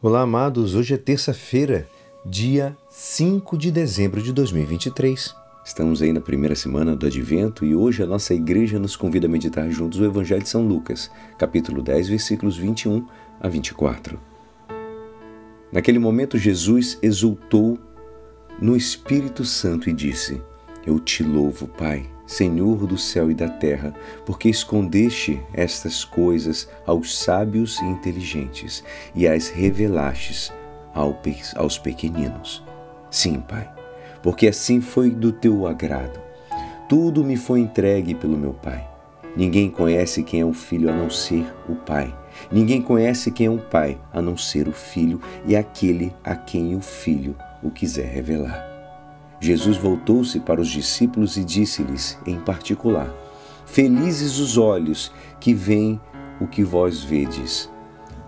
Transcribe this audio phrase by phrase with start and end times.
[0.00, 0.76] Olá, amados.
[0.76, 1.84] Hoje é terça-feira,
[2.24, 5.34] dia 5 de dezembro de 2023.
[5.64, 9.28] Estamos aí na primeira semana do Advento e hoje a nossa igreja nos convida a
[9.28, 13.04] meditar juntos o Evangelho de São Lucas, capítulo 10, versículos 21
[13.40, 14.20] a 24.
[15.72, 17.76] Naquele momento, Jesus exultou
[18.62, 20.40] no Espírito Santo e disse:
[20.86, 23.94] Eu te louvo, Pai Senhor do céu e da terra,
[24.26, 30.52] porque escondeste estas coisas aos sábios e inteligentes e as revelastes
[31.56, 32.62] aos pequeninos.
[33.10, 33.70] Sim, Pai,
[34.22, 36.20] porque assim foi do teu agrado.
[36.86, 38.86] Tudo me foi entregue pelo meu Pai.
[39.34, 42.14] Ninguém conhece quem é o Filho a não ser o Pai.
[42.52, 46.76] Ninguém conhece quem é o Pai a não ser o Filho e aquele a quem
[46.76, 48.77] o Filho o quiser revelar.
[49.40, 53.12] Jesus voltou-se para os discípulos e disse-lhes, em particular:
[53.66, 56.00] Felizes os olhos que veem
[56.40, 57.70] o que vós vedes.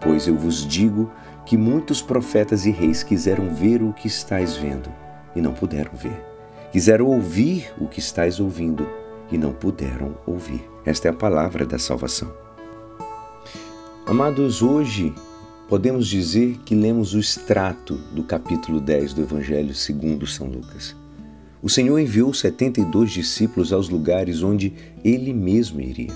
[0.01, 1.11] Pois eu vos digo
[1.45, 4.91] que muitos profetas e reis quiseram ver o que estáis vendo
[5.35, 6.25] e não puderam ver.
[6.73, 8.89] Quiseram ouvir o que estáis ouvindo
[9.30, 10.69] e não puderam ouvir.
[10.85, 12.33] Esta é a palavra da salvação.
[14.07, 15.15] Amados, hoje
[15.71, 20.96] podemos dizer que lemos o extrato do capítulo 10 do Evangelho segundo São Lucas.
[21.62, 24.73] O Senhor enviou 72 discípulos aos lugares onde
[25.04, 26.12] ele mesmo iria.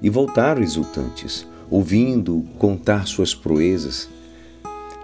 [0.00, 4.08] E voltaram exultantes, ouvindo contar suas proezas.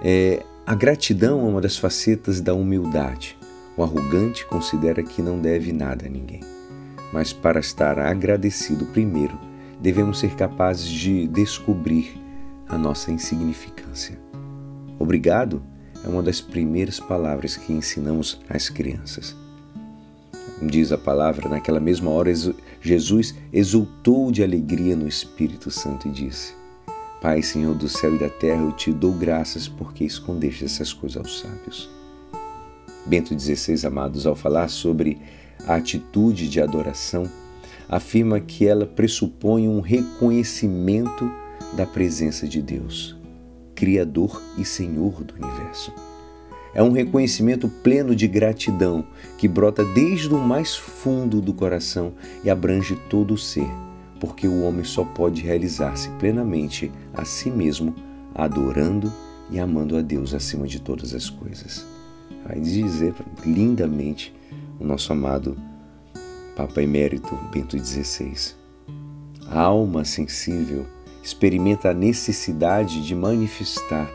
[0.02, 3.36] É, a gratidão é uma das facetas da humildade.
[3.76, 6.40] O arrogante considera que não deve nada a ninguém.
[7.12, 9.38] Mas para estar agradecido primeiro,
[9.78, 12.24] devemos ser capazes de descobrir
[12.68, 14.18] a nossa insignificância.
[14.98, 15.62] Obrigado
[16.04, 19.34] é uma das primeiras palavras que ensinamos às crianças.
[20.62, 22.32] Diz a palavra, naquela mesma hora
[22.80, 26.54] Jesus exultou de alegria no Espírito Santo e disse:
[27.20, 31.18] Pai, Senhor do céu e da terra, eu te dou graças porque escondeste essas coisas
[31.18, 31.90] aos sábios.
[33.04, 35.20] Bento XVI, amados, ao falar sobre
[35.66, 37.28] a atitude de adoração,
[37.88, 41.30] afirma que ela pressupõe um reconhecimento
[41.76, 43.14] da presença de Deus,
[43.74, 45.92] Criador e Senhor do universo.
[46.74, 49.04] É um reconhecimento pleno de gratidão
[49.38, 53.68] que brota desde o mais fundo do coração e abrange todo o ser,
[54.18, 57.94] porque o homem só pode realizar-se plenamente a si mesmo
[58.34, 59.12] adorando
[59.50, 61.86] e amando a Deus acima de todas as coisas.
[62.46, 63.14] Vai dizer
[63.44, 64.34] lindamente
[64.78, 65.56] o nosso amado
[66.56, 68.54] Papa Emérito Bento XVI.
[69.48, 70.86] A alma sensível
[71.26, 74.08] experimenta a necessidade de manifestar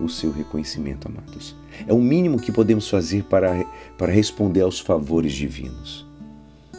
[0.00, 1.54] o seu reconhecimento, amados.
[1.86, 3.64] É o mínimo que podemos fazer para,
[3.96, 6.04] para responder aos favores divinos.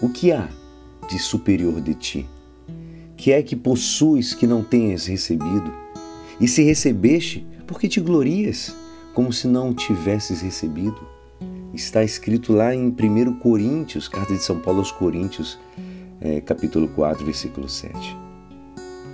[0.02, 0.50] O que há
[1.10, 2.30] de superior de ti?
[3.16, 5.74] Que é que possuis que não tenhas recebido?
[6.42, 8.76] E se recebeste, por que te glorias,
[9.14, 11.08] como se não tivesses recebido?
[11.74, 15.58] Está escrito lá em 1 Coríntios, carta de São Paulo aos Coríntios,
[16.20, 18.29] é, capítulo 4, versículo 7.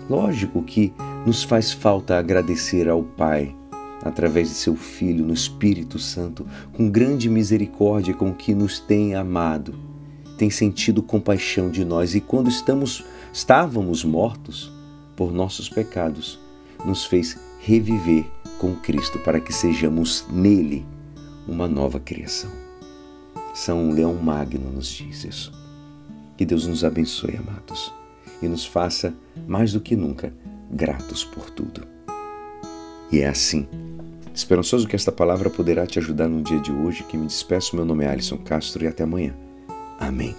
[0.09, 0.93] Lógico que
[1.25, 3.55] nos faz falta agradecer ao Pai
[4.03, 9.73] através de seu Filho no Espírito Santo, com grande misericórdia com que nos tem amado,
[10.37, 14.71] tem sentido compaixão de nós e quando estamos estávamos mortos
[15.15, 16.39] por nossos pecados,
[16.85, 18.25] nos fez reviver
[18.59, 20.85] com Cristo para que sejamos nele
[21.47, 22.51] uma nova criação.
[23.55, 25.51] São Leão Magno nos diz isso.
[26.37, 27.91] Que Deus nos abençoe, amados,
[28.41, 29.13] e nos faça
[29.47, 30.33] mais do que nunca
[30.71, 31.85] gratos por tudo.
[33.11, 33.67] E é assim
[34.35, 37.73] Esperançoso que esta palavra poderá te ajudar no dia de hoje, que me despeço.
[37.73, 39.33] Meu nome é Alisson Castro e até amanhã.
[39.97, 40.35] Amém.